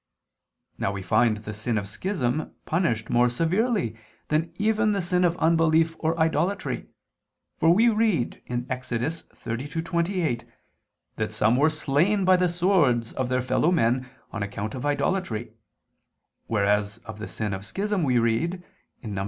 Now 0.79 0.91
we 0.91 1.03
find 1.03 1.37
the 1.37 1.53
sin 1.53 1.77
of 1.77 1.87
schism 1.87 2.55
punished 2.65 3.11
more 3.11 3.29
severely 3.29 3.95
than 4.29 4.51
even 4.55 4.93
the 4.93 5.01
sin 5.03 5.23
of 5.23 5.37
unbelief 5.37 5.95
or 5.99 6.19
idolatry: 6.19 6.87
for 7.59 7.69
we 7.71 7.87
read 7.87 8.41
(Ex. 8.47 8.89
32:28) 8.89 10.49
that 11.17 11.31
some 11.31 11.55
were 11.55 11.69
slain 11.69 12.25
by 12.25 12.35
the 12.35 12.49
swords 12.49 13.13
of 13.13 13.29
their 13.29 13.41
fellow 13.43 13.69
men 13.71 14.09
on 14.31 14.41
account 14.41 14.73
of 14.73 14.87
idolatry: 14.87 15.53
whereas 16.47 16.97
of 17.05 17.19
the 17.19 17.27
sin 17.27 17.53
of 17.53 17.63
schism 17.63 18.01
we 18.03 18.17
read 18.17 18.63
(Num. 19.03 19.19